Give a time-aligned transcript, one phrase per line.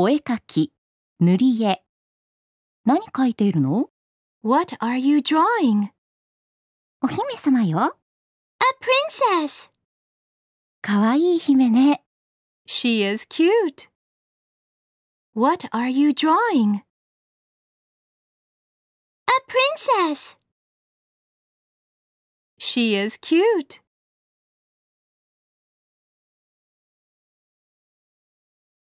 [0.00, 0.72] お絵かき、
[1.18, 1.82] 塗り絵。
[2.84, 3.90] 何描いているの
[4.44, 5.88] What are you drawing?
[7.02, 7.98] お姫様よ。
[8.60, 9.68] A princess.
[10.82, 12.04] かわいい姫ね。
[12.68, 13.90] She is cute.
[15.34, 16.76] What are you drawing?
[16.76, 16.82] A
[19.48, 20.38] princess.
[22.56, 23.82] She is cute.